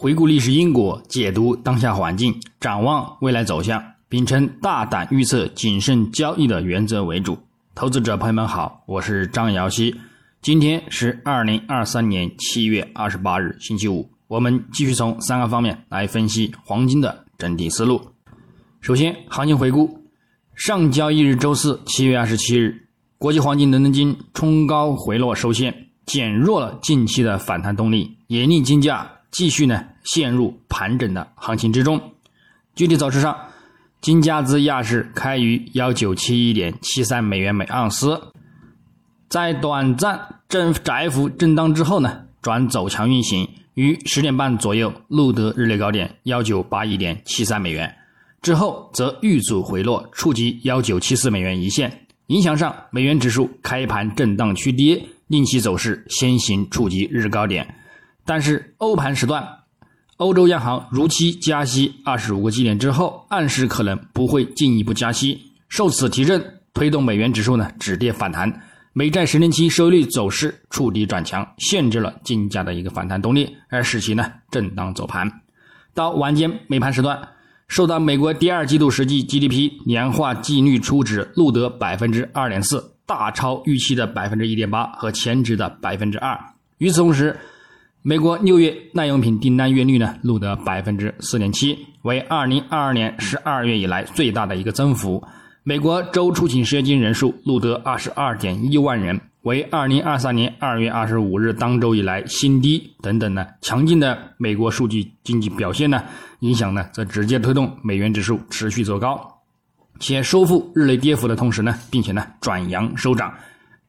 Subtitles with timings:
[0.00, 7.36] 回顾历史因果，解读当下环境，展望未来走向，秉承大胆预测、谨慎交易的原则为主。
[7.74, 9.92] 投资者朋友们好，我是张瑶希。
[10.40, 14.08] 今天是二零二三年七月二十八日，星期五。
[14.28, 18.00] 我们继续从三个方面来分析黄金的整体思路。
[18.80, 20.04] 首先，行情回顾：
[20.54, 22.86] 上交易日周四七月二十七日，
[23.18, 32.12] 国际黄金伦敦金冲高回落收线，减弱了近期的反弹动力，也令金价继续呢陷入盘整的行情之中。
[32.74, 33.36] 具体走势上，
[34.00, 38.32] 金价自亚市开于幺九七一点七三美元每盎司，
[39.28, 43.48] 在短暂震窄幅震荡之后呢，转走强运行。
[43.74, 47.94] 于十点半左右录得日内高点幺九八一点七三美元，
[48.42, 52.06] 之后则遇阻回落，触及幺九七四美元一线。
[52.26, 57.72] 影响上，美元指数开盘震荡趋跌，令其走势先行触及日高点。
[58.28, 59.42] 但是欧盘时段，
[60.18, 68.52] 欧洲央行如期加息二十五个基点之后，暗示可能不会进一步加息，受此提振，推动美元指数呢止跌反弹。
[68.92, 75.26] 美债十年期收益率走势触底转强，限制了金价的一个反弹动力，而使其呢震荡走盘。
[75.94, 77.18] 到晚间美盘时段，
[77.66, 86.38] 受到美国第二季度实际 GDP 年化季率初值录得百分之二点四，大超预期的百分之一点八和前值的百分之二。
[86.76, 87.34] 与此同时，
[88.08, 95.22] 美国六月耐用品订单月率呢录得百分之四点七，为二零二二年十二月以来最大的一个增幅。
[95.62, 102.90] 美国周出勤失业金人数录得二十二点一万人，为二零二三年二月二十五日当周以来新低。
[103.02, 106.02] 等等呢，强劲的美国数据经济表现呢，
[106.40, 109.20] 影响呢，则直接推动美元指数持续走高，
[110.00, 113.34] 且收复日内跌幅的同时呢，并且呢转阳收涨，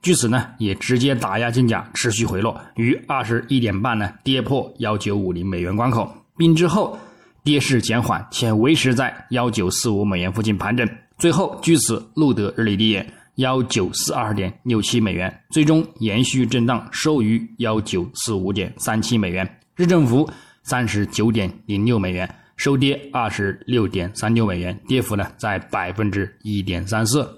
[0.00, 6.96] 据此呢，也直接打压金价持续回落，于二十一点半呢跌破幺九五零美元关口，并之后
[7.42, 10.88] 跌势减缓，且维持在幺九四五美元附近盘整。
[11.18, 20.30] 最后，据此录得日内低点幺九四二点六七美元，最终延续震荡收于幺九四五点三七美元，日振幅
[20.62, 27.28] 三十九点零六美元，收跌二十六点三六美元，跌幅呢在百分之一点三四。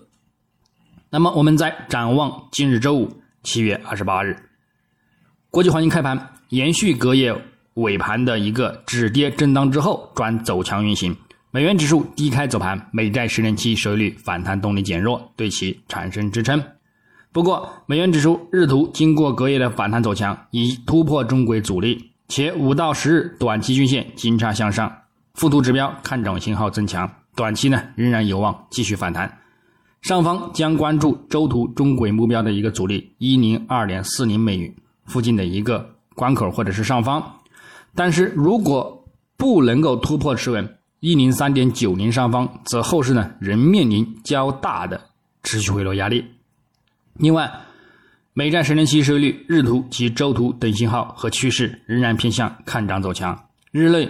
[1.12, 3.10] 那么，我们再展望今日周五
[3.43, 4.37] 七月二十八日，
[5.50, 7.34] 国际黄金开盘延续隔夜
[7.75, 11.16] 尾盘的一个止跌震荡之后，转走强运行。
[11.50, 16.62] 美元指数低开走盘，美债十年期收益率反弹动力减弱，对其产生支撑。
[17.32, 24.97] 不过，美元指数日图经过隔夜的反弹走强，已突破中轨阻力，且五到十日短期均线金叉向上，
[25.34, 29.40] 附图指标看涨信号增强，短期呢仍然有望继续反弹。
[30.03, 34.75] 上方将关注周图中轨目标的一个阻力一零二点四零美元
[35.05, 37.41] 附近的一个关口或者是上方，
[37.94, 39.05] 但是如果
[39.37, 40.77] 不能够突破持稳。
[41.03, 45.00] 一零三点九零上方，则后市呢仍面临较大的
[45.43, 46.22] 持续回落压力。
[47.15, 47.50] 另外，
[48.34, 53.47] 美债十年期收益率日图及周图等信号和趋势仍然偏向看涨走强。
[53.71, 54.06] 日内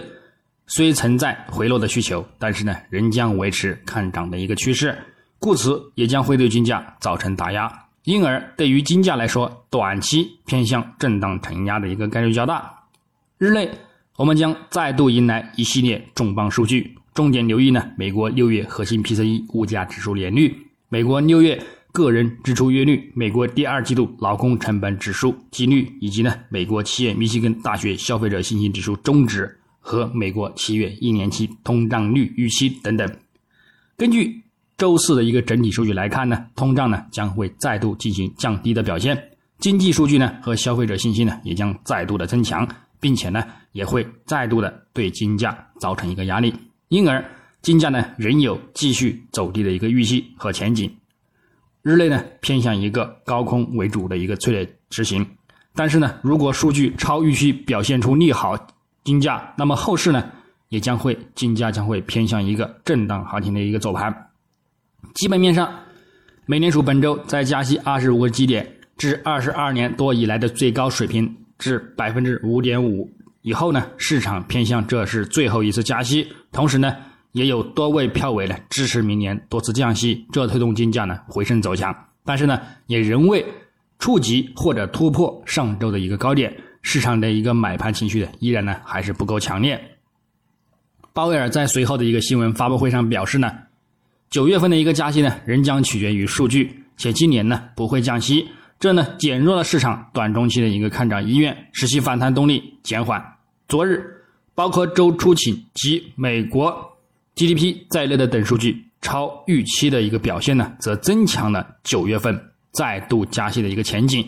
[0.67, 4.97] 虽存在回落的需求，但是呢仍将维持看涨的一个趋势，
[5.41, 7.69] 故此也将会对金价造成打压。
[8.05, 12.71] 因而，对于金价来说，短期偏向震荡承压的一个概率较大。
[13.37, 13.69] 日内。
[14.17, 20.55] 我们将再度迎来一系列重磅数据，重点留意呢，美国六月核心 PCE 物价指数年率，
[20.89, 21.59] 美国六月
[21.91, 33.09] 个人支出月率，美国第二季度劳工成本指数季率，以及呢，美国七月密西根大学消费者信心指数终值和美国七月一年期通胀率预期等等。
[33.97, 34.43] 根据
[34.81, 39.15] 周四的一个整体数据来看呢，通胀呢将会再度进行降低的表现，
[39.59, 42.67] 经济数据呢和消费者信心呢也将再度的增强。
[42.99, 43.43] 并且呢，
[43.73, 46.51] 也会再度的对金价造成一个压力，
[46.87, 47.23] 因而
[47.61, 50.91] 金价呢仍有继续走低的一个预期和前景。
[51.83, 55.23] 日内呢偏向一个高空为主的一个策略执行，
[55.75, 58.57] 但是呢，如果数据超预期表现出利好
[59.03, 60.27] 金价，那么后市呢
[60.69, 64.30] 也将会金价将会偏向一个震荡行情的一个走盘。
[65.13, 65.71] 基本面上，
[66.45, 68.65] 美联储本周在加息二十五个基点
[68.97, 71.37] 至二十二年多以来的最高水平。
[71.57, 73.07] 至百分之五点五
[73.43, 76.95] 以后呢，市场偏向这是最后一次加息，同时呢，
[77.33, 81.95] 也有多位票委呢支持明年多次降息，这推动金价呢回升走强。
[82.25, 83.45] 但是呢，也仍未
[83.99, 86.51] 触及或者突破上周的一个高点，
[86.81, 89.79] 市场的一个买盘情绪呢依然呢还是不够强烈。
[91.13, 93.51] 鲍威尔在随后的一个新闻发布会上表示呢，
[94.31, 98.47] 九月份的一个加息呢仍将取决于数据，且今年呢不会降息。
[98.79, 103.21] 这呢减弱了市场短中期的一个看涨意愿，使其反弹动力减缓。
[103.67, 104.01] 昨日，
[104.55, 106.97] 包括周初请及美国
[107.35, 112.41] GDP 在内的等数据超预期的一个表现呢，则增强了九月份
[112.71, 114.25] 再度加息的一个前景。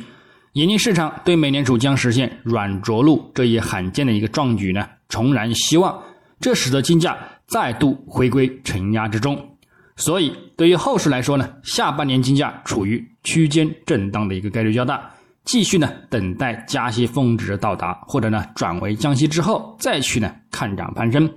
[0.52, 6.04] 引领市场对美联储将实现软着陆这一罕见的一个壮举呢，重燃希望，
[6.42, 7.18] 这使得金价
[7.48, 9.53] 再度回归承压之中。
[9.96, 15.10] 所以，对于后市来说呢，下半年金价处于区间震荡的一个概率较大，
[15.46, 21.32] 继续呢等待加息峰值到达，或者呢转为降息之后再去呢看涨攀升。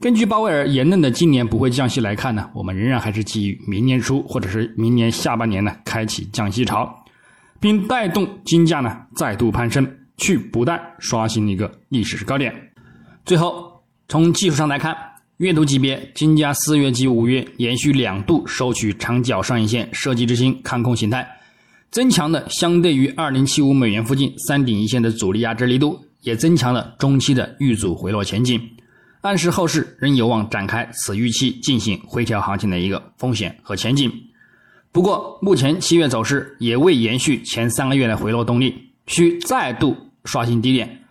[0.00, 7.04] 根据鲍威尔言论的今年不会降息来看呢，我们仍然还是基于明年初或者是明年下半年呢开启降息潮。
[7.60, 9.84] 并带动金价呢再度攀升，
[10.16, 12.54] 去不断刷新一个历史高点。
[13.24, 14.96] 最后，从技术上来看，
[15.38, 21.24] 月度级别金价四月及五月连续两度收取长角上影线设计之星看空形态，
[21.92, 28.60] 增强了相对于二零七五美元附近三顶一线的阻力压制力度，也增强了中期的遇阻回落前景，
[29.20, 34.12] 暗示后市仍有望展开此预期进行回调行情的一个风险和前景。
[34.90, 38.74] 不过，目前七月走势也未延续前三个月的回落动力，
[39.06, 41.04] 需再度刷新低点。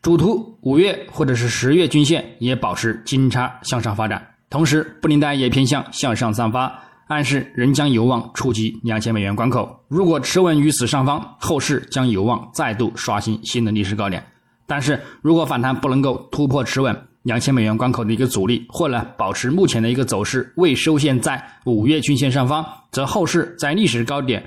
[0.00, 6.72] 主图五月或者是十月均线也保持金叉向上发展，同时布林带也偏向向上散发，
[7.08, 9.84] 暗示仍将有望触及两千美元关口。
[9.88, 14.24] 如果持稳于此上方，后市将有望再度刷新新的历史高点。
[14.66, 24.42] 但是如果反弹不能够突破持稳，两千美元关口的一个阻力，或者保持目前的一个走势未收线在五月均线上方，则后市在历史高点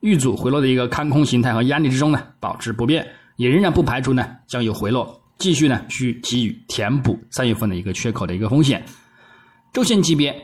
[0.00, 3.06] 遇阻回落的一个看空形态和压力之中呢，保持不变，
[3.40, 8.84] 也仍然不排除呢将有回落，继续呢去给予填补三月份的一个缺口的一个风险。
[9.72, 10.36] 周线级别，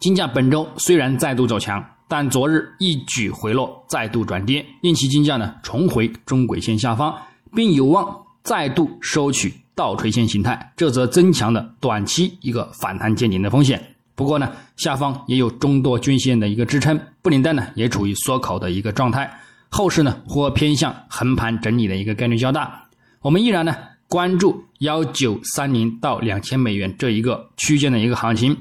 [0.00, 7.14] 金价本周虽然再度走强，但昨日一举回落，再度转跌，令其金价呢重回中轨线下方，
[7.54, 9.52] 并有望再度收取。
[9.74, 13.82] 倒垂线形态，这则增强了短期一个反弹见顶的风险。
[14.14, 19.30] 不过呢，下方也有中多均线的一个支撑，布林带呢也处于缩口的一个状态，
[19.70, 22.88] 后市呢或偏向横盘整理的一个概率较大。
[23.22, 23.74] 我们依然呢
[24.08, 28.56] 关注幺九三零到两千美元这一个区间的一个行情。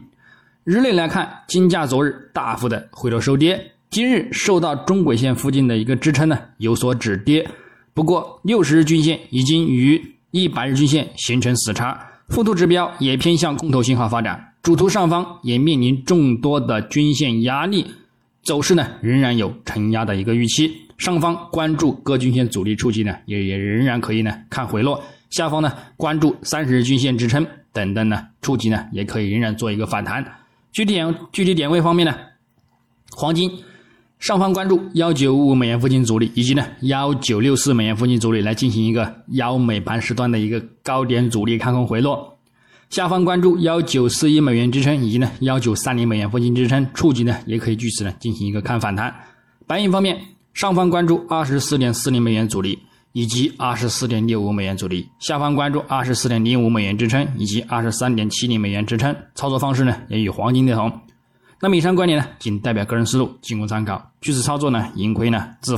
[0.63, 7.49] 日内来看，金价昨日大幅的回落收跌，今日受到中轨线附近的一个支撑呢有所止跌。
[7.95, 17.87] 不过六十日均线已经与一百日均线形成死叉，附图指标也偏向空头信号发展，主图上方也面临众多的均线压力，
[18.49, 20.71] 走势呢仍然有承压的一个预期。
[20.97, 24.99] 上方关注各均线阻力触及呢，也也仍然可以呢看回落。
[25.29, 30.25] 下方呢关注三十日均线支撑等等呢触及呢，也可以仍然做一个反弹。
[30.71, 32.15] 具体点具体点位方面呢，
[33.11, 33.51] 黄金。
[34.17, 42.38] 上方关注幺九五五美元附近阻力，以及呢幺九六四美元附近阻力来进行一个幺美盘时段的一个高点阻力看空回落。
[42.89, 49.13] 下方关注幺九四一美元支撑，以及呢幺九三零美元附近支撑触及呢，也可以据此呢进行一个看反弹。
[49.67, 50.19] 白银方面，
[50.55, 52.79] 上方关注二十四点四零美元阻力，
[53.11, 59.15] 以及二十四点六五美元阻力；下方关注二十四点零五美元支撑，以及二十三点七零美元支撑。
[59.35, 60.91] 操作方式呢也与黄金类同。
[61.61, 64.11] 那么以上观点呢，仅代表个人思路，仅供参考。
[64.19, 65.77] 据此操作呢，盈亏呢自